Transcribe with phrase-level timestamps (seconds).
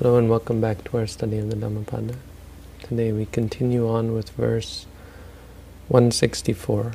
[0.00, 2.16] Hello and welcome back to our study of the Dhammapada.
[2.82, 4.86] Today we continue on with verse
[5.88, 6.94] 164,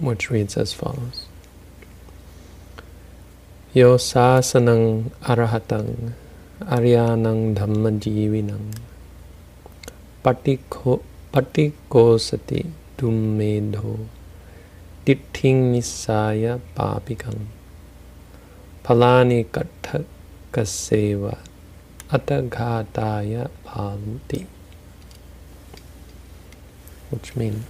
[0.00, 1.26] which reads as follows.
[3.74, 6.16] Yo sasanang arahatang
[6.64, 8.72] aryanang dhammajivinang
[10.24, 14.08] patiko patikosati dummedho
[15.04, 17.52] ditthing nisaya papikang
[18.82, 20.08] palani katthak
[20.54, 21.34] kaseva
[22.14, 24.46] ataghataya bhavanti.
[27.10, 27.66] Which means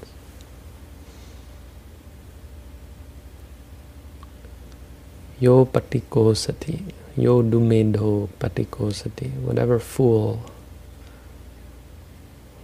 [5.41, 10.41] Yo patikosati, yo dumedho patikosati, whatever fool,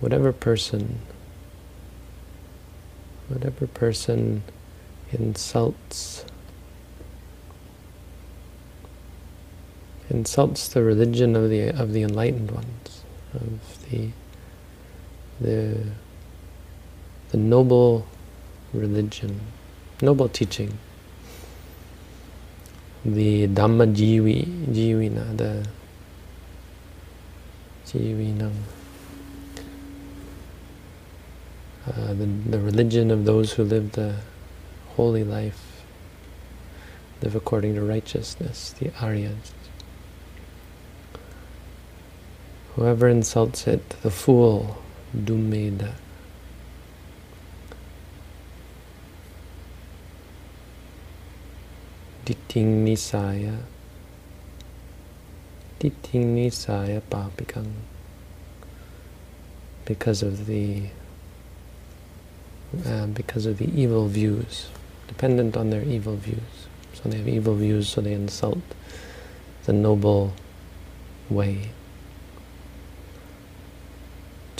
[0.01, 1.01] whatever person,
[3.29, 4.43] whatever person
[5.13, 6.25] insults
[10.11, 14.11] insults the religion of the of the enlightened ones, of the
[15.41, 15.79] the
[17.31, 18.07] the noble
[18.73, 19.41] religion,
[20.03, 20.79] noble teaching,
[23.05, 25.67] the Dhamma Jivi, Jivina, the
[27.87, 28.53] Jivinam,
[31.87, 34.17] uh, the, the religion of those who live the
[34.97, 35.83] holy life,
[37.23, 39.53] live according to righteousness, the Aryas.
[42.77, 44.79] Whoever insults it, the fool,
[45.17, 45.95] dumeda.
[52.25, 53.59] Diting nisaya.
[55.81, 57.73] Diting nisaya papikang.
[59.85, 60.85] Because of the
[62.87, 64.69] uh, because of the evil views,
[65.09, 66.69] dependent on their evil views.
[66.95, 68.63] So they have evil views, so they insult
[69.65, 70.35] the noble
[71.29, 71.71] way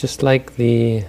[0.01, 1.05] just like the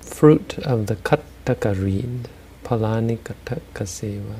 [0.00, 2.26] fruit of the kattaka reed,
[2.64, 4.36] palani kattaka seva,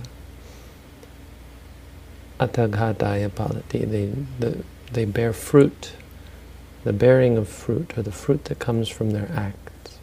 [2.38, 4.06] palati, they,
[4.38, 5.92] the, they bear fruit,
[6.82, 9.98] the bearing of fruit, or the fruit that comes from their acts,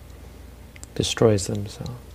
[0.93, 2.06] destroys themselves.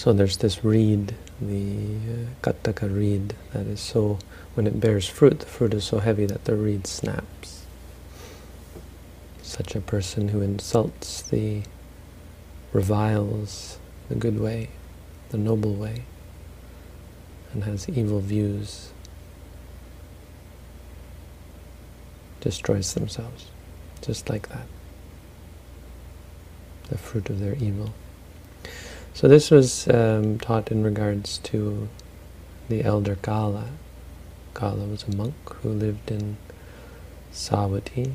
[0.00, 4.18] So there's this reed, the uh, kattaka reed, that is so
[4.54, 7.66] when it bears fruit, the fruit is so heavy that the reed snaps.
[9.42, 11.64] Such a person who insults the,
[12.72, 13.76] reviles
[14.08, 14.70] the good way,
[15.28, 16.04] the noble way,
[17.52, 18.92] and has evil views,
[22.40, 23.48] destroys themselves,
[24.00, 24.66] just like that.
[26.88, 27.92] The fruit of their evil.
[29.12, 31.88] So this was um, taught in regards to
[32.68, 33.66] the elder Kala,
[34.54, 36.36] Kala was a monk who lived in
[37.32, 38.14] Savatthi.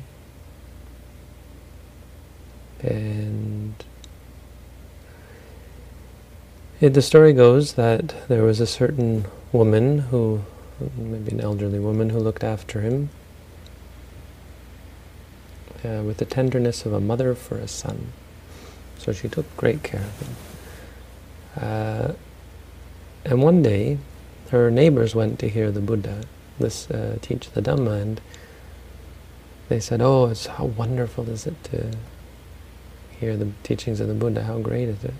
[2.80, 3.74] And
[6.80, 10.42] it, the story goes that there was a certain woman who,
[10.96, 13.10] maybe an elderly woman, who looked after him
[15.84, 18.12] uh, with the tenderness of a mother for a son.
[18.98, 20.36] So she took great care of him.
[21.60, 22.12] Uh,
[23.24, 23.98] and one day,
[24.50, 26.22] her neighbors went to hear the Buddha
[26.58, 28.20] this uh, teach the Dhamma, and
[29.68, 31.92] they said, "Oh, it's how wonderful is it to
[33.18, 34.44] hear the teachings of the Buddha?
[34.44, 35.14] How great is it?"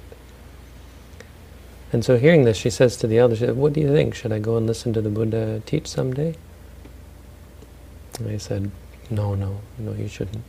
[1.93, 4.15] And so, hearing this, she says to the elders, "What do you think?
[4.15, 6.35] Should I go and listen to the Buddha teach someday?"
[8.19, 8.71] And they said,
[9.11, 10.45] "No, no, no, you shouldn't."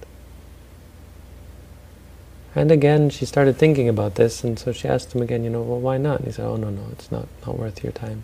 [2.57, 5.62] And again, she started thinking about this, and so she asked him again, you know,
[5.62, 6.19] well, why not?
[6.19, 8.23] And he said, oh, no, no, it's not, not worth your time.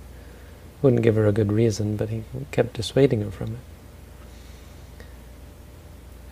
[0.81, 3.59] Wouldn't give her a good reason, but he kept dissuading her from it.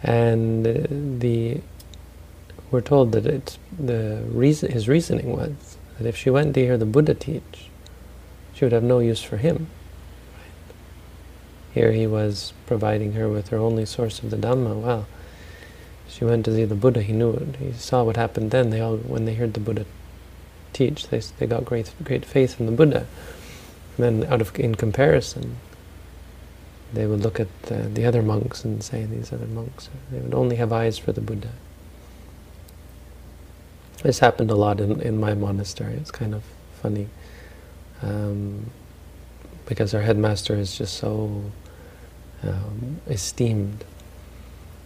[0.04, 1.62] And uh, the
[2.72, 6.78] we're told that it's the reason his reasoning was that if she went to hear
[6.78, 7.70] the Buddha teach,
[8.54, 9.68] she would have no use for him.
[10.34, 10.76] Right?
[11.74, 14.82] Here he was providing her with her only source of the Dhamma.
[14.82, 15.06] Well,
[16.12, 17.02] she went to see the Buddha.
[17.02, 17.56] He knew it.
[17.56, 18.70] He saw what happened then.
[18.70, 19.86] They all, when they heard the Buddha
[20.74, 23.08] teach, they they got great great faith in the Buddha
[23.98, 25.58] then out of in comparison,
[26.94, 30.34] they would look at uh, the other monks and say, these other monks, they would
[30.34, 31.52] only have eyes for the Buddha.
[34.04, 35.94] This happened a lot in, in my monastery.
[35.94, 36.44] It's kind of
[36.82, 37.08] funny.
[38.02, 38.72] Um,
[39.68, 41.44] because our headmaster is just so
[42.44, 43.86] um, esteemed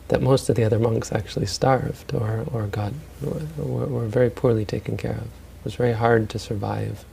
[0.08, 4.66] that most of the other monks actually starved or, or got were, were very poorly
[4.66, 5.24] taken care of.
[5.26, 7.06] It was very hard to survive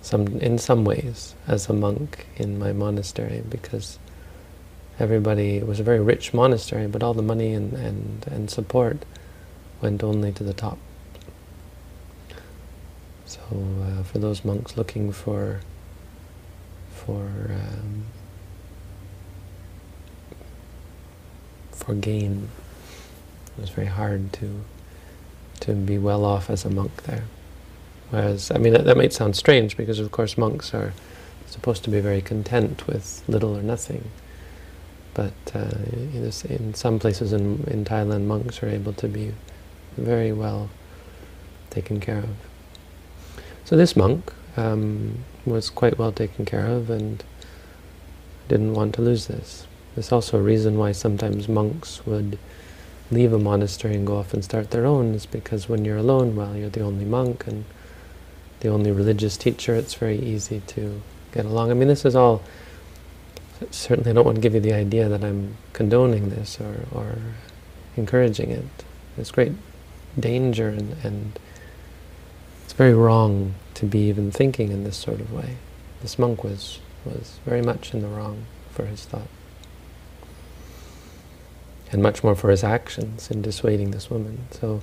[0.00, 3.98] some in some ways as a monk in my monastery because
[4.98, 9.04] everybody it was a very rich monastery, but all the money and, and, and support
[9.80, 10.78] went only to the top.
[13.24, 15.60] So uh, for those monks looking for
[16.90, 18.04] for um,
[21.84, 22.48] for gain,
[23.56, 24.64] it was very hard to
[25.60, 27.24] to be well off as a monk there.
[28.10, 30.92] Whereas, I mean, that, that might sound strange because, of course, monks are
[31.46, 34.10] supposed to be very content with little or nothing.
[35.14, 35.70] But uh,
[36.48, 39.34] in some places in, in Thailand, monks are able to be
[39.96, 40.68] very well
[41.70, 42.30] taken care of.
[43.64, 47.22] So this monk um, was quite well taken care of and
[48.48, 49.66] didn't want to lose this.
[49.94, 52.38] There's also a reason why sometimes monks would
[53.10, 56.34] leave a monastery and go off and start their own is because when you're alone,
[56.34, 57.64] well, you're the only monk and
[58.60, 61.02] the only religious teacher, it's very easy to
[61.32, 61.70] get along.
[61.70, 62.42] I mean, this is all,
[63.70, 67.18] certainly I don't want to give you the idea that I'm condoning this or, or
[67.96, 68.64] encouraging it.
[69.16, 69.52] There's great
[70.18, 71.38] danger and, and
[72.64, 75.56] it's very wrong to be even thinking in this sort of way.
[76.00, 79.28] This monk was, was very much in the wrong for his thought.
[81.92, 84.46] And much more for his actions in dissuading this woman.
[84.50, 84.80] So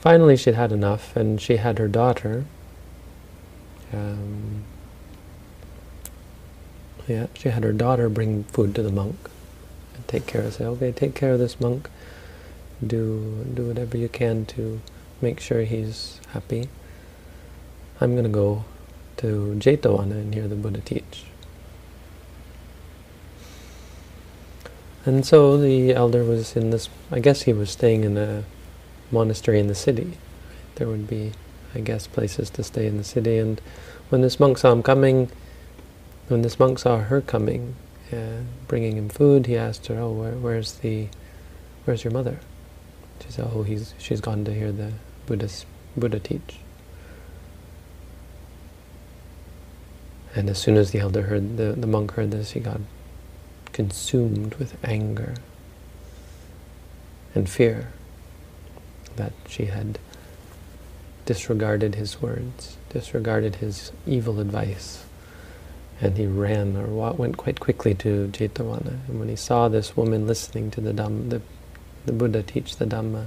[0.00, 2.46] finally she'd had enough and she had her daughter
[3.94, 4.64] um,
[7.06, 9.16] yeah, she had her daughter bring food to the monk
[9.94, 10.54] and take care of.
[10.54, 11.88] Say, okay, take care of this monk.
[12.84, 14.80] Do do whatever you can to
[15.20, 16.68] make sure he's happy.
[18.00, 18.64] I'm going to go
[19.18, 21.24] to Jetavana and hear the Buddha teach.
[25.06, 28.44] And so the elder was in this, I guess he was staying in a
[29.10, 30.12] monastery in the city.
[30.76, 31.32] There would be
[31.74, 33.38] I guess, places to stay in the city.
[33.38, 33.60] And
[34.08, 35.30] when this monk saw him coming,
[36.28, 37.74] when this monk saw her coming,
[38.12, 41.08] uh, bringing him food, he asked her, "Oh, where, where's the,
[41.84, 42.38] where's your mother?"
[43.24, 44.92] She said, "Oh, he's she's gone to hear the
[45.26, 45.66] Buddha's,
[45.96, 46.58] Buddha teach."
[50.36, 52.80] And as soon as the elder heard, the, the monk heard this, he got
[53.74, 55.34] consumed with anger
[57.34, 57.92] and fear
[59.16, 59.98] that she had
[61.26, 65.04] disregarded his words, disregarded his evil advice.
[66.00, 68.98] And he ran or went quite quickly to Jetavana.
[69.08, 71.42] And when he saw this woman listening to the, Dhamma, the,
[72.06, 73.26] the Buddha teach the Dhamma,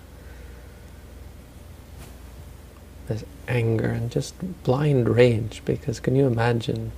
[3.07, 6.91] this anger and just blind rage, because can you imagine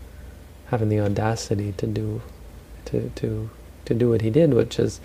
[0.67, 2.21] having the audacity to do
[2.85, 3.49] to to
[3.85, 4.99] to do what he did, which is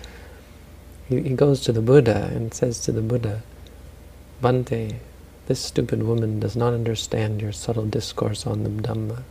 [1.07, 3.43] he, he goes to the Buddha and says to the Buddha,
[4.41, 4.95] Bhante,
[5.47, 9.23] this stupid woman does not understand your subtle discourse on the Dhamma.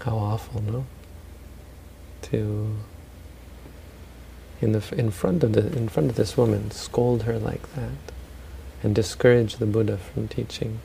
[0.00, 0.86] How awful, no?
[2.22, 2.76] To
[4.60, 8.12] in the in front of the in front of this woman scold her like that
[8.82, 10.80] and discourage the Buddha from teaching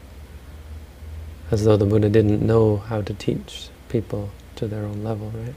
[1.52, 5.56] as though the Buddha didn't know how to teach people to their own level, right?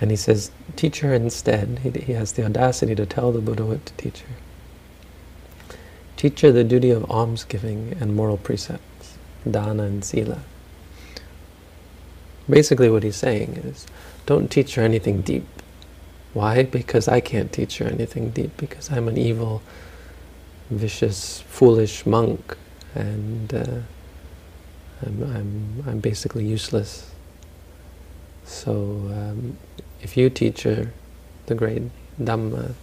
[0.00, 1.80] And he says, teach her instead.
[1.82, 4.34] He, he has the audacity to tell the Buddha what to teach her.
[6.16, 9.16] Teach her the duty of almsgiving and moral precepts,
[9.50, 10.40] dana and sila.
[12.48, 13.86] Basically what he's saying is,
[14.24, 15.46] don't teach her anything deep.
[16.32, 16.64] Why?
[16.64, 19.62] Because I can't teach her anything deep, because I'm an evil,
[20.70, 22.56] vicious, foolish monk,
[22.94, 23.78] and uh,
[25.04, 27.10] I'm, I'm, I'm basically useless.
[28.44, 29.58] So um,
[30.02, 30.92] if you teach her
[31.46, 31.82] the great
[32.20, 32.74] Dhamma,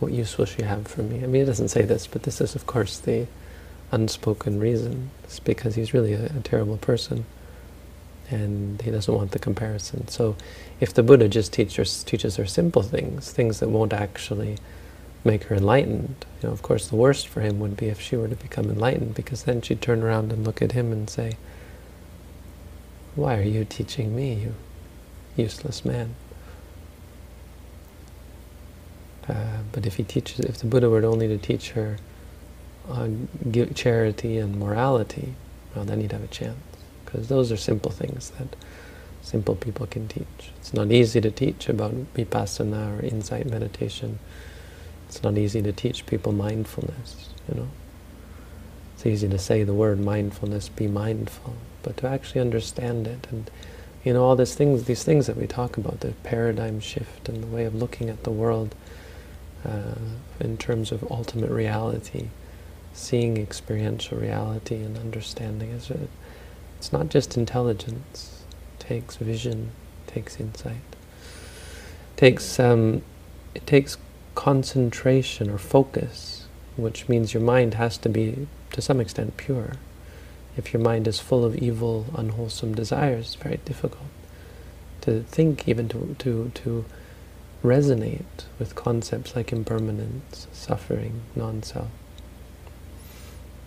[0.00, 1.22] what use will she have for me?
[1.22, 3.26] I mean, it doesn't say this, but this is, of course, the
[3.92, 5.10] unspoken reason.
[5.24, 7.24] It's because he's really a, a terrible person,
[8.30, 10.08] and he doesn't want the comparison.
[10.08, 10.36] So
[10.80, 14.58] if the Buddha just teaches, teaches her simple things, things that won't actually
[15.24, 18.16] make her enlightened, you know, of course, the worst for him would be if she
[18.16, 21.36] were to become enlightened, because then she'd turn around and look at him and say,
[23.14, 24.54] why are you teaching me, you
[25.36, 26.14] useless man?
[29.28, 31.96] Uh, but if he teaches, if the Buddha were only to teach her
[32.90, 33.08] uh,
[33.74, 35.34] charity and morality,
[35.74, 36.58] well, then he'd have a chance.
[37.04, 38.54] Because those are simple things that
[39.22, 40.26] simple people can teach.
[40.58, 44.18] It's not easy to teach about vipassana or insight meditation.
[45.08, 47.68] It's not easy to teach people mindfulness, you know.
[48.94, 53.50] It's easy to say the word mindfulness, be mindful, but to actually understand it and
[54.04, 57.42] you know all these things, these things that we talk about, the paradigm shift and
[57.42, 58.74] the way of looking at the world,
[59.64, 59.94] uh,
[60.40, 62.28] in terms of ultimate reality,
[62.92, 65.70] seeing experiential reality and understanding.
[65.70, 68.42] It's not just intelligence.
[68.78, 69.70] It takes vision,
[70.06, 70.74] it takes insight.
[70.74, 73.02] It takes, um,
[73.54, 73.96] it takes
[74.34, 79.74] concentration or focus, which means your mind has to be, to some extent, pure.
[80.56, 84.08] If your mind is full of evil, unwholesome desires, it's very difficult
[85.02, 86.84] to think, even to, to, to
[87.62, 91.88] resonate with concepts like impermanence, suffering, non-self.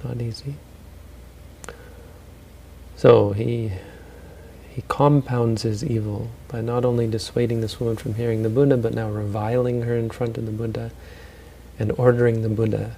[0.03, 0.55] Not easy.
[2.95, 3.71] So he
[4.77, 8.93] he compounds his evil by not only dissuading this woman from hearing the Buddha, but
[8.93, 10.91] now reviling her in front of the Buddha
[11.79, 12.96] and ordering the Buddha,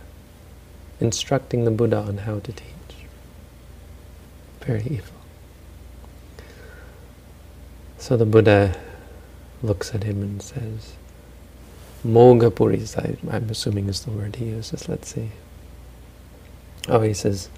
[0.99, 2.65] instructing the Buddha on how to teach.
[4.59, 5.15] Very evil.
[7.97, 8.77] So the Buddha
[9.63, 10.95] looks at him and says,
[12.05, 15.31] Moghapurisa, I'm assuming is the word he uses, let's see.
[16.89, 17.49] Oh, he says,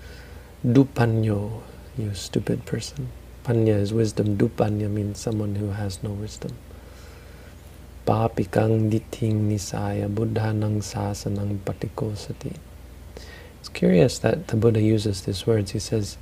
[0.64, 1.64] Dupanyo,
[1.98, 3.10] you stupid person.
[3.44, 6.54] Panya is wisdom, Dupanya means someone who has no wisdom.
[8.06, 12.56] Papikang diting nisaya buddhanang sasanang patikosati.
[13.60, 15.72] It's curious that the Buddha uses these words.
[15.72, 16.18] He says,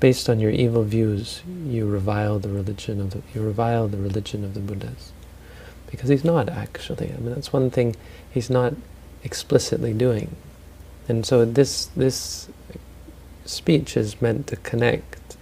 [0.00, 4.44] based on your evil views, you revile the religion of the, you revile the religion
[4.44, 5.12] of the Buddhas,
[5.90, 7.12] because he's not actually.
[7.12, 7.94] I mean, that's one thing
[8.30, 8.74] he's not
[9.22, 10.36] explicitly doing,
[11.08, 12.48] and so this this
[13.44, 15.35] speech is meant to connect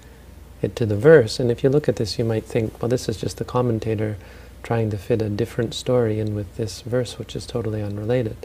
[0.65, 1.39] it to the verse.
[1.39, 4.17] And if you look at this, you might think, well, this is just the commentator
[4.63, 8.37] trying to fit a different story in with this verse, which is totally unrelated.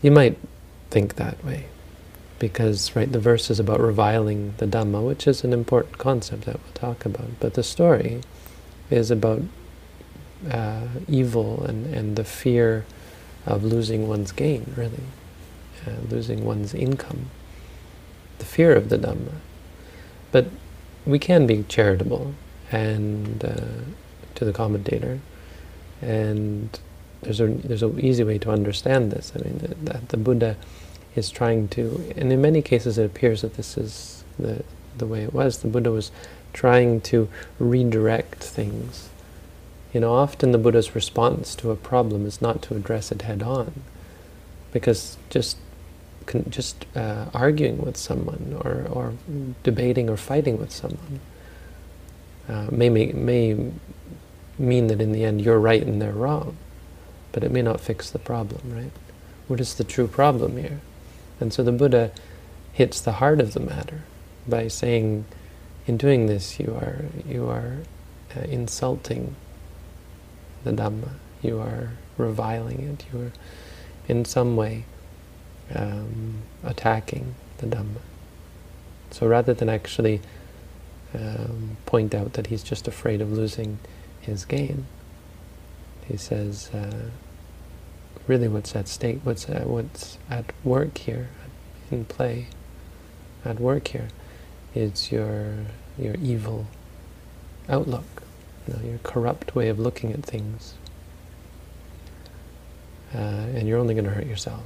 [0.00, 0.38] You might
[0.90, 1.66] think that way
[2.38, 6.54] because right the verse is about reviling the Dhamma, which is an important concept that
[6.62, 7.40] we'll talk about.
[7.40, 8.20] But the story
[8.90, 9.42] is about
[10.50, 12.86] uh, evil and, and the fear
[13.44, 15.02] of losing one's gain, really,
[15.86, 17.30] uh, losing one's income,
[18.38, 19.32] the fear of the Dhamma.
[20.30, 20.46] But
[21.08, 22.34] we can be charitable
[22.70, 23.56] and uh,
[24.34, 25.18] to the commentator,
[26.02, 26.78] and
[27.22, 29.32] there's a there's an easy way to understand this.
[29.34, 30.56] I mean, that the Buddha
[31.16, 34.62] is trying to, and in many cases it appears that this is the,
[34.96, 35.58] the way it was.
[35.58, 36.12] The Buddha was
[36.52, 39.08] trying to redirect things.
[39.92, 43.42] You know, often the Buddha's response to a problem is not to address it head
[43.42, 43.82] on,
[44.72, 45.56] because just
[46.48, 49.14] just uh, arguing with someone or, or
[49.62, 51.20] debating or fighting with someone
[52.48, 53.70] uh, may, may, may
[54.58, 56.56] mean that in the end you're right and they're wrong,
[57.32, 58.92] but it may not fix the problem, right?
[59.46, 60.80] What is the true problem here?
[61.40, 62.10] And so the Buddha
[62.72, 64.02] hits the heart of the matter
[64.46, 65.24] by saying,
[65.86, 67.78] in doing this, you are you are
[68.36, 69.34] uh, insulting
[70.64, 71.10] the Dhamma.
[71.40, 73.06] You are reviling it.
[73.12, 73.32] You are,
[74.06, 74.84] in some way,
[75.74, 78.00] um, attacking the Dhamma.
[79.10, 80.20] So rather than actually
[81.14, 83.78] um, point out that he's just afraid of losing
[84.20, 84.86] his gain,
[86.06, 86.70] he says.
[86.72, 87.10] Uh,
[88.28, 91.30] really what's at stake, what's uh, what's at work here,
[91.90, 92.46] in play,
[93.44, 94.08] at work here,
[94.74, 95.54] is your
[95.98, 96.66] your evil
[97.68, 98.22] outlook,
[98.66, 100.74] you know, your corrupt way of looking at things,
[103.14, 104.62] uh, and you're only going to hurt yourself.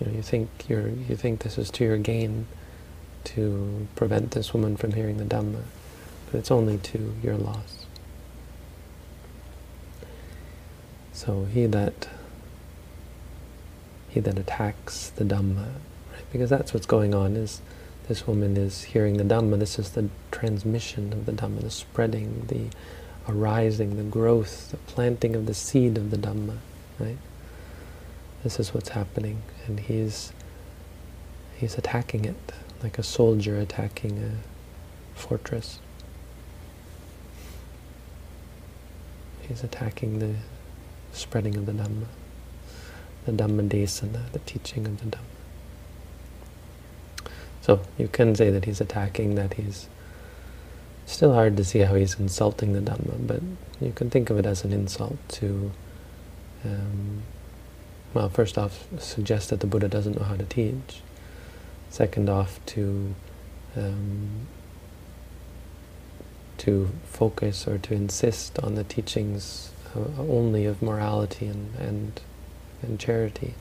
[0.00, 2.46] You know, you think you're you think this is to your gain,
[3.24, 5.62] to prevent this woman from hearing the Dhamma,
[6.30, 7.86] but it's only to your loss.
[11.12, 12.08] So he that
[14.08, 15.66] he that attacks the Dhamma,
[16.12, 16.24] right?
[16.32, 17.60] Because that's what's going on, is
[18.08, 22.46] this woman is hearing the Dhamma, this is the transmission of the Dhamma, the spreading,
[22.48, 22.66] the
[23.28, 26.56] arising, the growth, the planting of the seed of the Dhamma,
[26.98, 27.18] right?
[28.46, 30.32] This is what's happening, and he's
[31.56, 35.80] he's attacking it, like a soldier attacking a fortress.
[39.48, 40.36] He's attacking the
[41.12, 42.06] spreading of the Dhamma
[43.24, 47.30] the Dhammadesana, the teaching of the Dhamma.
[47.62, 49.88] So you can say that he's attacking, that he's
[51.04, 53.40] still hard to see how he's insulting the Dhamma, but
[53.80, 55.72] you can think of it as an insult to,
[56.64, 57.24] um,
[58.16, 61.02] well, first off, suggest that the Buddha doesn't know how to teach.
[61.90, 63.14] Second off, to
[63.76, 64.46] um,
[66.56, 72.20] to focus or to insist on the teachings uh, only of morality and, and
[72.80, 73.52] and charity,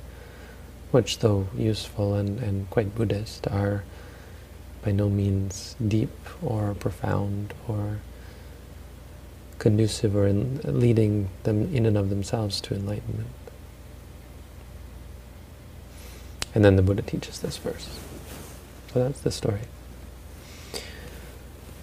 [0.92, 3.84] which though useful and, and quite Buddhist, are
[4.82, 8.00] by no means deep or profound or
[9.60, 13.45] conducive or in leading them in and of themselves to enlightenment.
[16.56, 18.00] And then the Buddha teaches this verse.
[18.94, 19.62] So that's the story.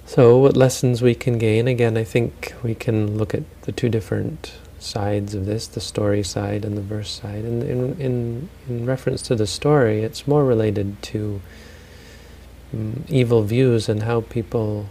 [0.07, 1.69] So what lessons we can gain?
[1.69, 6.23] Again, I think we can look at the two different sides of this, the story
[6.23, 7.45] side and the verse side.
[7.45, 11.41] And in, in, in reference to the story, it's more related to
[12.73, 14.89] um, evil views and how people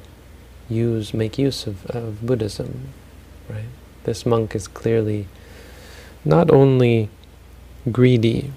[0.69, 2.89] use, make use of, of Buddhism,
[3.49, 3.65] right?
[4.03, 5.27] This monk is clearly
[6.23, 7.09] not only
[7.91, 8.53] greedy,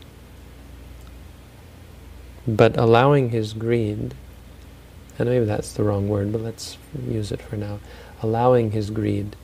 [2.46, 4.14] but allowing his greed,
[5.18, 6.76] and maybe that's the wrong word, but let's
[7.08, 7.78] use it for now,
[8.22, 9.36] allowing his greed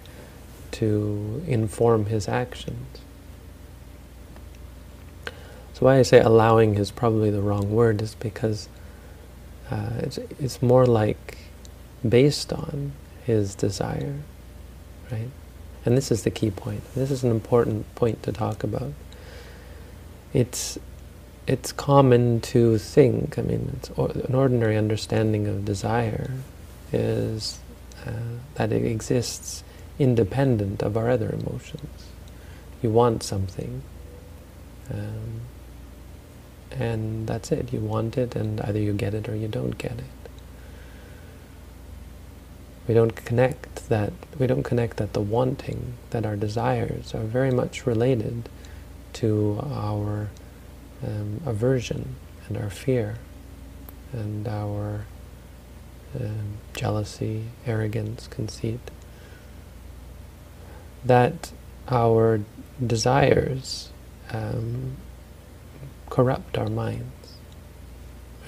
[0.73, 2.99] to inform his actions.
[5.73, 8.69] So why I say allowing is probably the wrong word is because
[9.71, 11.39] uh, it's, it's more like
[12.07, 12.93] based on
[13.25, 14.17] his desire,
[15.11, 15.31] right?
[15.85, 16.83] And this is the key point.
[16.95, 18.93] This is an important point to talk about.
[20.35, 20.79] It's
[21.47, 26.31] it's common to think, I mean, it's an ordinary understanding of desire
[26.93, 27.59] is
[28.07, 28.13] uh,
[28.55, 29.65] that it exists
[29.99, 32.07] independent of our other emotions.
[32.83, 33.83] You want something,
[34.93, 35.41] um,
[36.71, 37.73] and that's it.
[37.73, 40.05] You want it, and either you get it or you don't get it.
[42.89, 44.13] We don't connect that.
[44.39, 48.49] We don't connect that the wanting, that our desires are very much related
[49.15, 50.31] to our
[51.07, 52.17] um, aversion
[52.49, 53.17] and our fear
[54.13, 55.07] and our
[56.19, 58.81] um, jealousy, arrogance, conceit
[61.05, 61.53] that
[61.89, 62.41] our
[62.85, 63.91] desires
[64.33, 64.97] um,
[66.09, 67.35] corrupt our minds.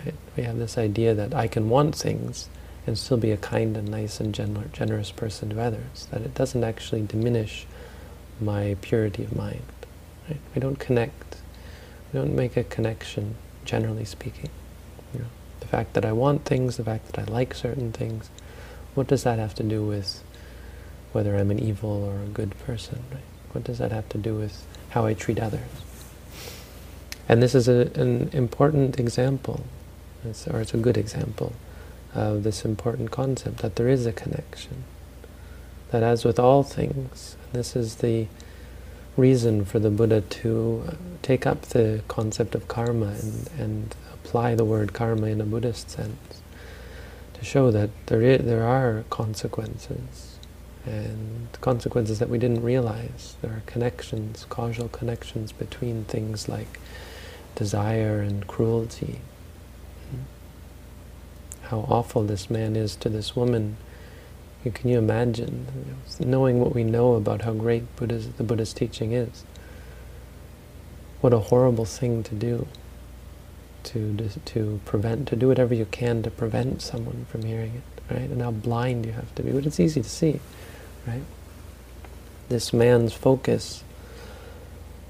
[0.05, 0.15] Right?
[0.37, 2.49] We have this idea that I can want things
[2.87, 6.65] and still be a kind and nice and generous person to others, that it doesn't
[6.65, 7.67] actually diminish
[8.41, 9.63] my purity of mind.
[10.29, 10.41] Right?
[10.55, 11.37] We don't connect,
[12.13, 14.51] don't make a connection, generally speaking.
[15.15, 15.27] You know,
[15.61, 18.31] the fact that I want things, the fact that I like certain things,
[18.95, 20.23] what does that have to do with
[21.13, 23.03] whether I'm an evil or a good person.
[23.11, 23.23] Right?
[23.53, 25.61] What does that have to do with how I treat others?
[27.29, 29.65] And this is a, an important example,
[30.25, 31.53] it's, or it's a good example,
[32.15, 34.85] of this important concept, that there is a connection.
[35.91, 38.27] That as with all things, this is the
[39.17, 44.65] reason for the Buddha to take up the concept of karma and, and apply the
[44.65, 46.43] word karma in a Buddhist sense,
[47.35, 50.39] to show that there, is, there are consequences
[50.85, 53.37] and consequences that we didn't realize.
[53.43, 56.81] There are connections, causal connections between things like
[57.55, 59.21] desire and cruelty.
[60.11, 61.67] Hmm?
[61.67, 63.77] How awful this man is to this woman.
[64.71, 65.67] Can you imagine,
[66.21, 69.45] knowing what we know about how great Buddha's, the Buddha's teaching is?
[71.21, 72.69] What a horrible thing to do,
[73.85, 78.31] to, to prevent, to do whatever you can to prevent someone from hearing it, right?
[78.31, 80.41] And how blind you have to be, but it's easy to see
[81.07, 81.23] right?
[82.49, 83.85] This man's focus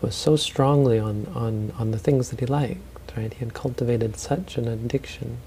[0.01, 2.81] was so strongly on, on, on the things that he liked,
[3.17, 3.33] right?
[3.33, 5.39] He had cultivated such an addiction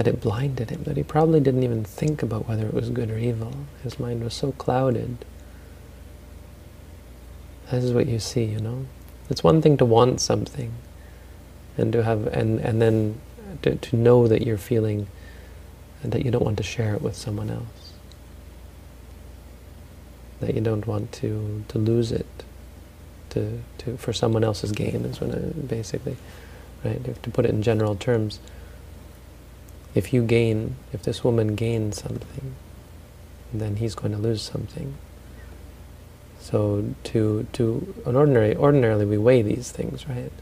[0.00, 3.10] that it blinded him, that he probably didn't even think about whether it was good
[3.10, 3.52] or evil.
[3.82, 5.26] His mind was so clouded.
[7.70, 8.86] This is what you see, you know?
[9.28, 10.72] It's one thing to want something
[11.76, 13.20] and to have and, and then
[13.60, 15.06] to, to know that you're feeling
[16.02, 17.92] and that you don't want to share it with someone else
[20.40, 22.26] that you don't want to to lose it
[23.28, 26.16] to to for someone else's gain is when it, basically
[26.82, 28.40] right to put it in general terms
[29.94, 32.54] if you gain if this woman gains something
[33.52, 34.94] then he's going to lose something.
[36.38, 40.32] So to to an ordinary ordinarily we weigh these things right?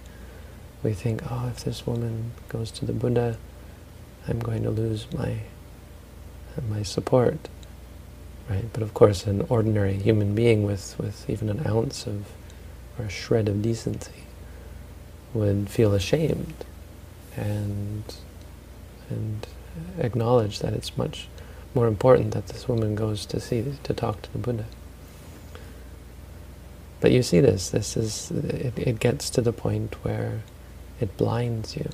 [0.83, 3.39] We think oh if this woman goes to the Buddha
[4.27, 5.41] I'm going to lose my
[6.69, 7.49] my support
[8.49, 8.65] right?
[8.73, 12.27] But of course, an ordinary human being with, with even an ounce of,
[12.99, 14.25] or a shred of decency
[15.35, 16.65] would feel ashamed.
[17.37, 18.05] And,
[19.11, 19.47] and
[19.99, 21.29] acknowledge that it's much
[21.75, 24.65] more important that this woman goes to see, to talk to the Buddha.
[27.01, 30.43] But you see this, this is, it, it gets to the point where
[31.01, 31.89] it blinds you.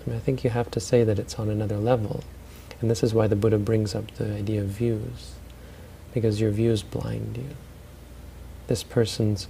[0.00, 2.24] I mean, I think you have to say that it's on another level.
[2.80, 5.34] And this is why the Buddha brings up the idea of views
[6.12, 7.50] because your views blind you.
[8.66, 9.46] This person's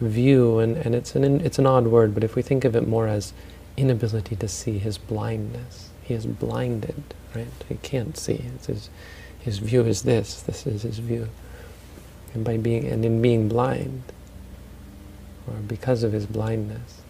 [0.00, 2.88] view, and, and it's, an, it's an odd word, but if we think of it
[2.88, 3.32] more as
[3.76, 7.02] inability to see, his blindness, he is blinded,
[7.34, 7.46] right?
[7.68, 8.44] He can't see.
[8.66, 8.90] His,
[9.40, 11.28] his view is this, this is his view.
[12.34, 14.02] And by being, and in being blind,
[15.46, 17.02] or because of his blindness,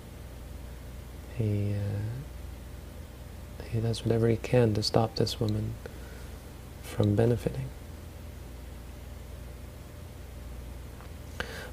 [1.36, 5.74] he, uh, he does whatever he can to stop this woman
[6.82, 7.68] from benefiting.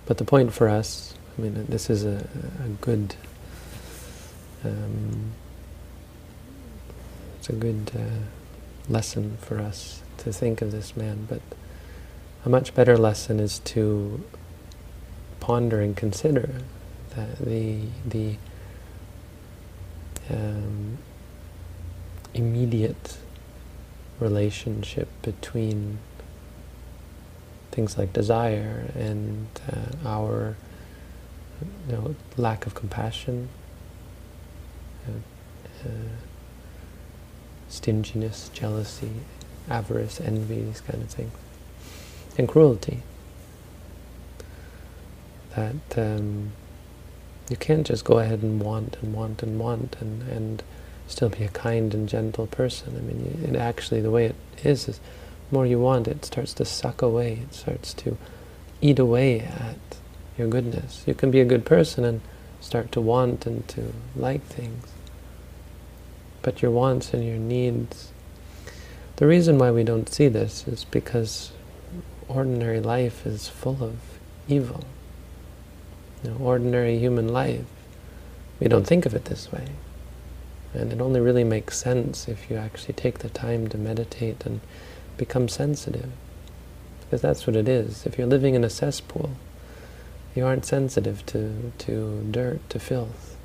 [0.05, 2.27] But the point for us, I mean, this is a,
[2.63, 3.15] a good,
[4.63, 5.33] um,
[7.49, 11.41] a good uh, lesson for us to think of this man, but
[12.45, 14.23] a much better lesson is to
[15.39, 16.49] ponder and consider
[17.15, 18.35] that the the
[20.29, 20.97] um,
[22.33, 23.17] immediate
[24.19, 25.97] relationship between
[27.71, 30.55] things like desire and uh, our
[31.87, 33.49] you know, lack of compassion,
[35.07, 35.89] uh, uh,
[37.69, 39.11] stinginess, jealousy,
[39.69, 41.31] avarice, envy, these kind of things,
[42.37, 43.03] and cruelty.
[45.55, 46.51] That um,
[47.49, 50.63] you can't just go ahead and want and want and want and, and
[51.07, 52.95] still be a kind and gentle person.
[52.95, 54.99] I mean, it actually, the way it is, is
[55.49, 57.39] the more you want, it starts to suck away.
[57.43, 58.17] It starts to
[58.81, 59.77] eat away at
[60.37, 61.03] your goodness.
[61.05, 62.21] You can be a good person and
[62.61, 64.87] start to want and to like things.
[66.41, 68.11] But your wants and your needs,
[69.17, 71.51] the reason why we don't see this is because
[72.29, 73.95] ordinary life is full of
[74.47, 74.85] evil.
[76.23, 77.65] You know, ordinary human life,
[78.59, 79.67] we don't think of it this way.
[80.73, 84.61] And it only really makes sense if you actually take the time to meditate and
[85.17, 86.11] become sensitive.
[87.01, 88.05] Because that's what it is.
[88.05, 89.31] If you're living in a cesspool,
[90.35, 93.35] you aren't sensitive to, to dirt, to filth.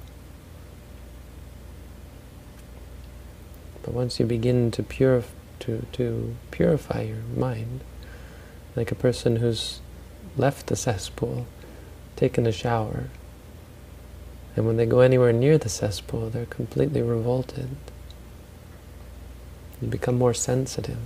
[3.84, 5.24] But once you begin to, purif
[5.60, 7.80] to, to purify your mind,
[8.74, 9.80] like a person who's
[10.36, 11.46] left the cesspool,
[12.16, 13.10] taken a shower,
[14.56, 17.70] and when they go anywhere near the cesspool, they're completely revolted.
[19.82, 20.98] You become more sensitive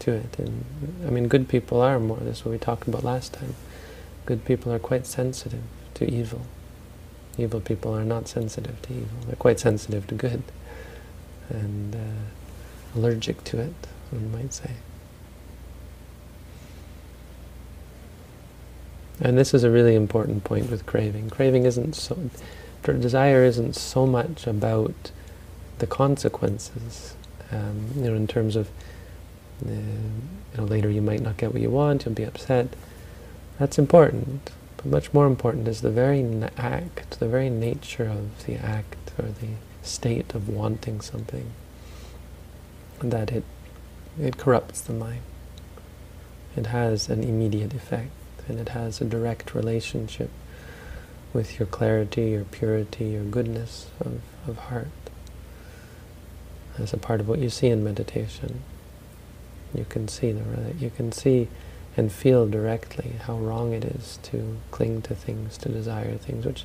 [0.00, 0.38] to it.
[0.38, 0.64] And
[1.06, 2.18] I mean, good people are more.
[2.20, 3.54] That's what we talked about last time.
[4.26, 5.62] Good people are quite sensitive
[5.94, 6.42] to evil.
[7.38, 9.18] Evil people are not sensitive to evil.
[9.26, 10.42] They're quite sensitive to good.
[11.50, 13.74] And uh, allergic to it,
[14.10, 14.70] one might say.
[19.20, 21.28] And this is a really important point with craving.
[21.28, 22.16] Craving isn't so
[22.82, 25.12] desire isn't so much about
[25.78, 27.14] the consequences,
[27.52, 28.68] um, you know, in terms of,
[29.66, 32.68] uh, you know, later you might not get what you want, you'll be upset.
[33.58, 34.50] That's important,
[34.80, 36.24] but much more important is the very
[36.56, 39.50] act, the very nature of the act or the
[39.82, 41.50] state of wanting something,
[43.02, 43.44] that it
[44.18, 45.20] it corrupts the mind.
[46.56, 48.10] It has an immediate effect,
[48.48, 50.30] and it has a direct relationship
[51.34, 54.88] with your clarity, your purity, your goodness of, of heart
[56.78, 58.62] as a part of what you see in meditation.
[59.74, 61.48] You can see the you can see
[62.00, 66.64] and feel directly how wrong it is to cling to things, to desire things, which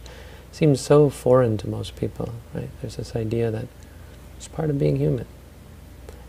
[0.51, 2.33] seems so foreign to most people.
[2.53, 2.69] Right?
[2.81, 3.67] There's this idea that
[4.37, 5.27] it's part of being human,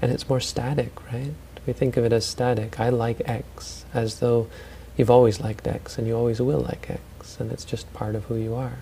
[0.03, 1.33] and it's more static, right?
[1.67, 2.79] We think of it as static.
[2.79, 4.49] I like X, as though
[4.97, 8.25] you've always liked X and you always will like X and it's just part of
[8.25, 8.79] who you are.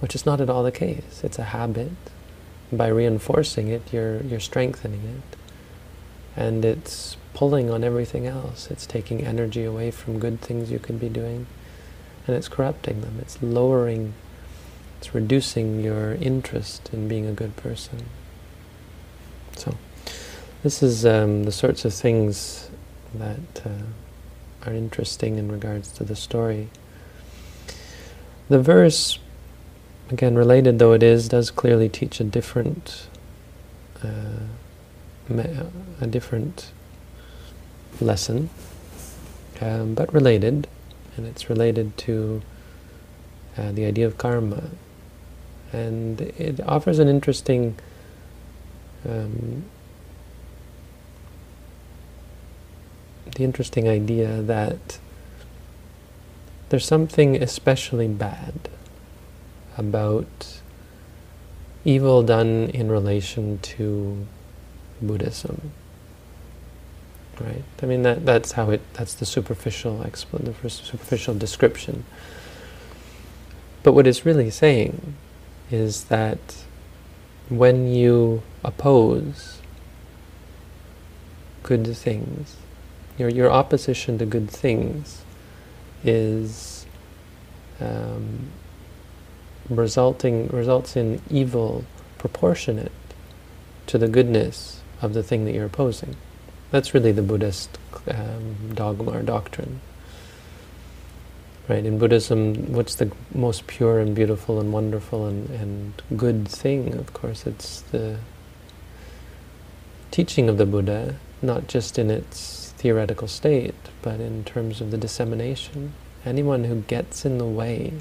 [0.00, 1.22] Which is not at all the case.
[1.22, 1.92] It's a habit.
[2.72, 5.38] By reinforcing it, you're, you're strengthening it.
[6.36, 8.70] And it's pulling on everything else.
[8.70, 11.46] It's taking energy away from good things you could be doing,
[12.26, 13.18] and it's corrupting them.
[13.20, 14.14] It's lowering,
[14.98, 18.06] it's reducing your interest in being a good person.
[19.56, 19.76] So,
[20.62, 22.70] this is um, the sorts of things
[23.14, 26.68] that uh, are interesting in regards to the story.
[28.48, 29.18] The verse,
[30.10, 33.08] again, related though it is, does clearly teach a different,
[34.02, 34.46] uh,
[35.28, 36.72] a different
[38.00, 38.50] lesson,
[39.60, 40.66] um, but related,
[41.16, 42.42] and it's related to
[43.56, 44.70] uh, the idea of karma.
[45.72, 47.76] And it offers an interesting
[49.08, 49.64] um,
[53.34, 54.98] the interesting idea that
[56.68, 58.68] there's something especially bad
[59.76, 60.60] about
[61.84, 64.26] evil done in relation to
[65.00, 65.72] Buddhism.
[67.40, 67.64] Right?
[67.82, 72.04] I mean that that's how it that's the superficial expl- the superficial description.
[73.82, 75.14] But what it's really saying
[75.70, 76.64] is that
[77.48, 79.60] when you oppose
[81.62, 82.56] good things,
[83.18, 85.22] your your opposition to good things
[86.04, 86.86] is
[87.80, 88.50] um,
[89.68, 91.84] resulting results in evil
[92.18, 92.92] proportionate
[93.86, 96.16] to the goodness of the thing that you're opposing.
[96.70, 99.80] That's really the Buddhist um, dogma or doctrine.
[101.68, 106.92] Right, in Buddhism, what's the most pure and beautiful and wonderful and, and good thing?
[106.94, 108.18] Of course, it's the
[110.10, 114.98] teaching of the Buddha, not just in its theoretical state, but in terms of the
[114.98, 115.94] dissemination.
[116.26, 117.94] Anyone who gets in the way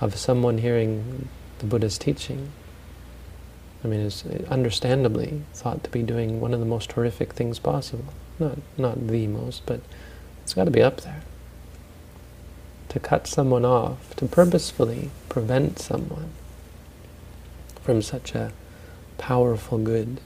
[0.00, 1.28] of someone hearing
[1.60, 2.50] the Buddha's teaching,
[3.82, 8.12] I mean, is understandably thought to be doing one of the most horrific things possible.
[8.38, 9.80] Not, not the most, but
[10.42, 11.22] it's got to be up there
[12.90, 16.30] to cut someone off, to purposefully prevent someone
[17.82, 18.52] from such a
[19.16, 20.20] powerful good.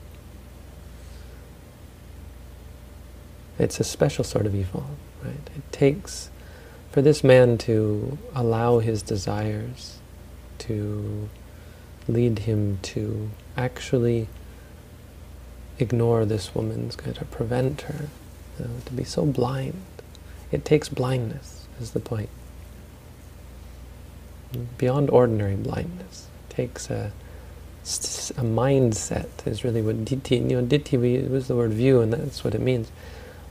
[3.59, 4.87] It's a special sort of evil,
[5.23, 5.35] right?
[5.55, 6.31] It takes,
[6.91, 9.99] for this man to allow his desires
[10.59, 11.29] to
[12.09, 14.29] lead him to actually
[15.79, 18.09] ignore this woman's good or prevent her,
[18.59, 19.83] you know, to be so blind.
[20.53, 22.31] It takes blindness, is the point
[24.79, 26.29] beyond ordinary blindness.
[26.49, 27.13] It takes a,
[27.83, 30.97] a mindset is really what ditti, you know, ditti
[31.29, 32.91] was the word view and that's what it means.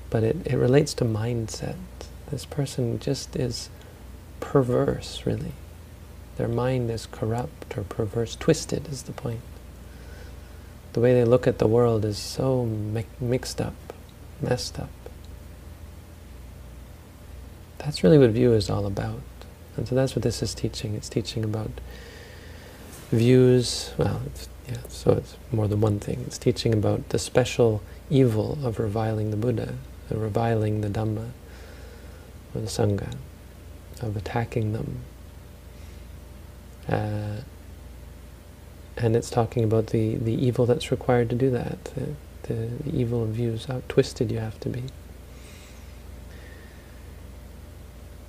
[0.09, 1.75] But it, it relates to mindset.
[2.29, 3.69] This person just is
[4.39, 5.53] perverse, really.
[6.37, 8.35] Their mind is corrupt or perverse.
[8.35, 9.41] Twisted is the point.
[10.93, 13.75] The way they look at the world is so mi mixed up,
[14.41, 14.89] messed up.
[17.79, 19.21] That's really what view is all about.
[19.75, 20.95] And so that's what this is teaching.
[20.95, 21.71] It's teaching about
[23.09, 24.21] views, well,
[24.67, 26.23] yeah, so it's more than one thing.
[26.25, 29.75] It's teaching about the special evil of reviling the Buddha,
[30.09, 31.29] of reviling the Dhamma,
[32.53, 33.15] or the Sangha,
[34.01, 34.99] of attacking them.
[36.87, 37.41] Uh,
[38.97, 43.25] and it's talking about the, the evil that's required to do that, the, the, evil
[43.25, 44.83] views, how twisted you have to be.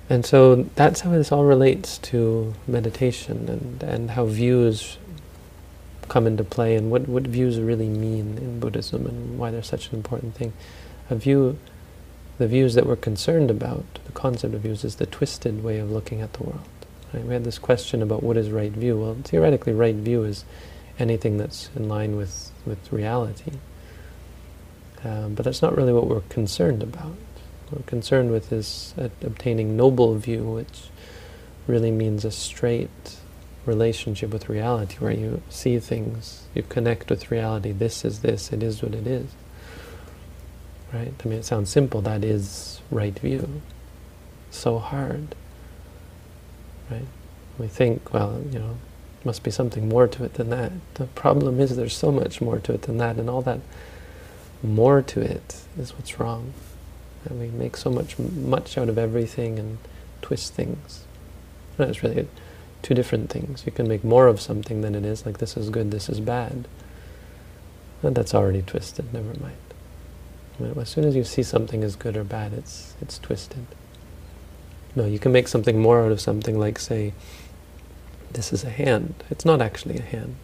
[0.09, 4.97] And so that's how this all relates to meditation and, and how views
[6.07, 9.89] come into play and what, what views really mean in Buddhism and why they're such
[9.89, 10.53] an important thing.
[11.09, 11.57] A view,
[12.37, 15.89] the views that we're concerned about, the concept of views is the twisted way of
[15.89, 16.61] looking at the world.
[17.15, 17.25] Right?
[17.25, 18.99] We had this question about what is right view.
[18.99, 20.45] Well, theoretically, right view is
[20.99, 23.53] anything that's in line with, with reality.
[25.03, 27.15] Um, but that's not really what we're concerned about
[27.71, 30.83] we're concerned with is obtaining noble view, which
[31.67, 33.17] really means a straight
[33.65, 37.71] relationship with reality, where you see things, you connect with reality.
[37.71, 39.27] This is this, it is what it is.
[40.93, 41.13] Right?
[41.23, 43.61] I mean, it sounds simple, that is right view.
[44.51, 45.35] So hard.
[46.89, 47.05] Right?
[47.57, 48.77] We think, well, you know,
[49.23, 50.71] must be something more to it than that.
[50.95, 53.59] The problem is there's so much more to it than that, and all that
[54.61, 56.53] more to it is what's wrong.
[57.25, 59.79] And we make so much much out of everything and
[60.21, 61.05] twist things.
[61.79, 62.27] No, it's really
[62.83, 63.63] two different things.
[63.65, 66.19] You can make more of something than it is, like this is good, this is
[66.19, 66.67] bad.
[68.03, 70.77] That's already twisted, never mind.
[70.79, 73.65] As soon as you see something as good or bad, it's, it's twisted.
[74.95, 77.13] No, you can make something more out of something like, say,
[78.31, 79.15] this is a hand.
[79.29, 80.35] It's not actually a hand.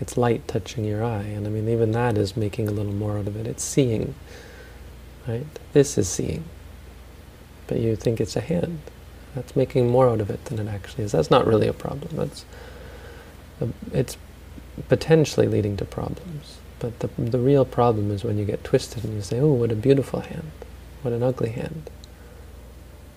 [0.00, 1.22] It's light touching your eye.
[1.22, 3.46] And I mean, even that is making a little more out of it.
[3.46, 4.14] It's seeing.
[5.26, 5.46] Right?
[5.72, 6.44] This is seeing.
[7.66, 8.80] But you think it's a hand.
[9.34, 11.12] That's making more out of it than it actually is.
[11.12, 12.16] That's not really a problem.
[12.16, 12.44] That's
[13.60, 14.16] a, it's
[14.88, 16.58] potentially leading to problems.
[16.78, 19.72] But the, the real problem is when you get twisted and you say, oh, what
[19.72, 20.50] a beautiful hand.
[21.02, 21.90] What an ugly hand.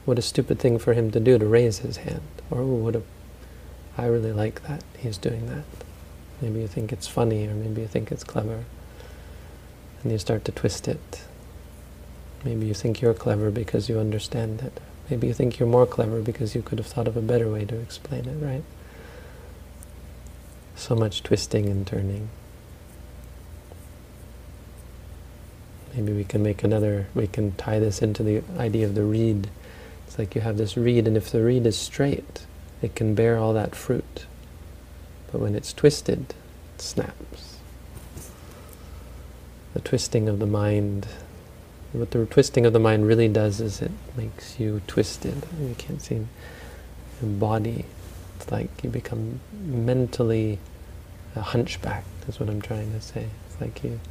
[0.05, 2.21] What a stupid thing for him to do to raise his hand.
[2.49, 3.03] Or, oh, what a...
[3.97, 4.83] I really like that.
[4.97, 5.65] He's doing that.
[6.41, 8.65] Maybe you think it's funny, or maybe you think it's clever.
[10.01, 11.21] And you start to twist it.
[12.43, 14.81] Maybe you think you're clever because you understand it.
[15.09, 17.65] Maybe you think you're more clever because you could have thought of a better way
[17.65, 18.63] to explain it, right?
[20.75, 22.29] So much twisting and turning.
[25.93, 29.49] Maybe we can make another, we can tie this into the idea of the reed.
[30.11, 32.45] It's like you have this reed, and if the reed is straight,
[32.81, 34.25] it can bear all that fruit.
[35.31, 36.33] But when it's twisted,
[36.75, 37.59] it snaps.
[39.73, 41.07] The twisting of the mind
[41.93, 45.45] what the twisting of the mind really does is it makes you twisted.
[45.61, 46.25] You can't see your
[47.21, 47.85] body.
[48.35, 50.59] It's like you become mentally
[51.37, 53.27] a hunchback, is what I'm trying to say.
[53.47, 54.01] It's like you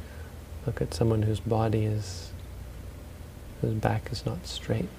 [0.65, 2.31] look at someone whose body is,
[3.61, 4.89] whose back is not straight.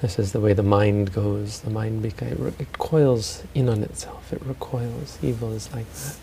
[0.00, 1.60] This is the way the mind goes.
[1.60, 4.32] The mind it coils in on itself.
[4.32, 5.18] It recoils.
[5.22, 6.16] Evil is like that.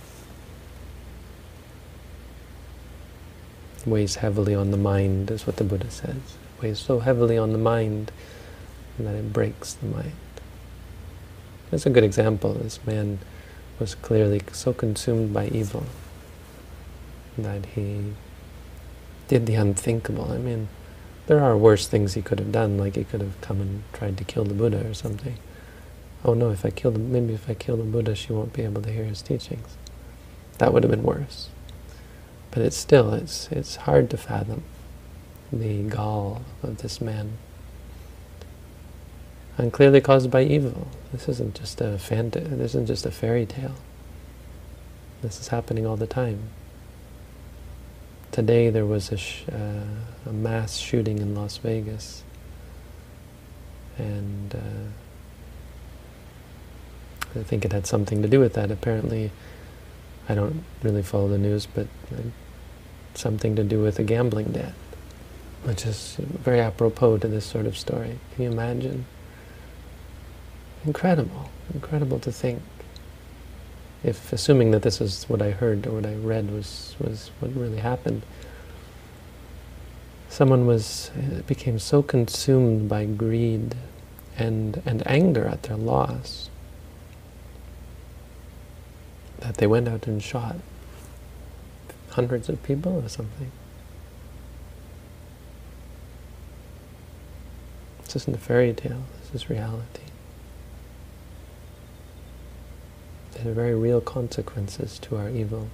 [3.79, 6.15] It weighs heavily on the mind, is what the Buddha says.
[6.15, 8.11] It weighs so heavily on the mind
[8.97, 10.13] that it breaks the mind.
[11.69, 12.53] That's a good example.
[12.53, 13.19] This man
[13.79, 15.85] was clearly so consumed by evil
[17.37, 18.13] that he
[19.27, 20.31] did the unthinkable.
[20.31, 20.69] I mean,
[21.27, 24.17] there are worse things he could have done, like he could have come and tried
[24.17, 25.37] to kill the Buddha or something.
[26.25, 28.63] Oh no, if I kill the, maybe if I kill the Buddha, she won't be
[28.63, 29.77] able to hear his teachings.
[30.57, 31.49] That would have been worse.
[32.51, 34.63] But it's still, it's, it's hard to fathom
[35.51, 37.33] the gall of this man.
[39.57, 40.87] And clearly caused by evil.
[41.11, 43.75] This isn't just a fant this isn't just a fairy tale.
[45.21, 46.49] This is happening all the time.
[48.31, 52.23] Today there was a, uh, a mass shooting in Las Vegas,
[53.97, 54.89] and uh,
[57.39, 58.71] I think it had something to do with that.
[58.71, 59.31] Apparently,
[60.29, 61.87] I don't really follow the news, but
[63.13, 64.73] something to do with a gambling debt,
[65.63, 68.19] which is very apropos to this sort of story.
[68.35, 69.05] Can you imagine?
[70.85, 72.61] Incredible, incredible to think
[74.03, 77.53] if assuming that this is what I heard or what I read was, was what
[77.55, 78.21] really happened,
[80.37, 81.09] someone was
[81.47, 83.73] became so consumed by greed
[84.37, 86.51] and, and anger at their loss
[89.39, 90.55] that they went out and shot
[92.11, 93.51] hundreds of people or something.
[98.03, 100.03] This isn't a fairy tale, this is reality.
[103.31, 105.67] There are very real consequences to our evil.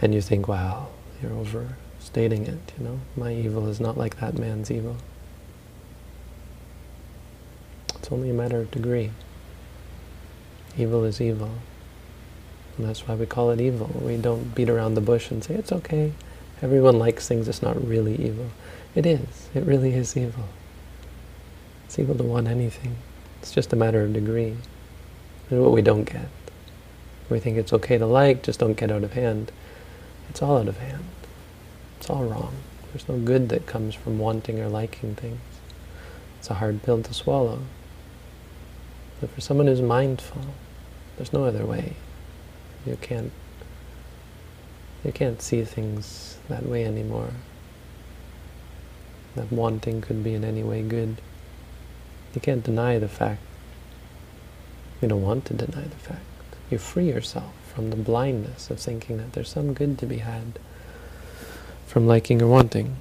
[0.00, 0.86] And you think, wow,
[1.20, 1.32] you're
[2.02, 3.00] overstating it, you know.
[3.16, 4.96] My evil is not like that man's evil.
[7.94, 9.10] It's only a matter of degree.
[10.76, 11.50] Evil is evil.
[12.76, 13.88] And that's why we call it evil.
[14.02, 16.12] We don't beat around the bush and say, it's okay.
[16.60, 18.50] Everyone likes things, it's not really evil.
[18.94, 19.48] It is.
[19.54, 20.48] It really is evil.
[21.84, 22.96] It's evil to want anything.
[23.40, 24.56] It's just a matter of degree
[25.50, 26.28] is what we don't get.
[27.30, 29.52] We think it's okay to like, just don't get out of hand.
[30.28, 31.04] It's all out of hand.
[32.02, 32.56] It's all wrong.
[32.90, 35.38] There's no good that comes from wanting or liking things.
[36.40, 37.60] It's a hard pill to swallow.
[39.20, 40.42] But for someone who's mindful,
[41.16, 41.94] there's no other way.
[42.84, 43.30] You can't
[45.04, 47.34] you can't see things that way anymore.
[49.36, 51.20] That wanting could be in any way good.
[52.34, 53.42] You can't deny the fact
[55.00, 56.24] you don't want to deny the fact.
[56.68, 60.58] You free yourself from the blindness of thinking that there's some good to be had
[61.92, 62.96] from liking or wanting.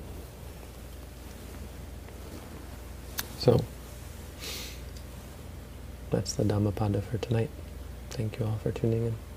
[3.39, 3.63] So,
[6.09, 7.49] that's the Dhammapada for tonight.
[8.09, 9.30] Thank you all for tuning in.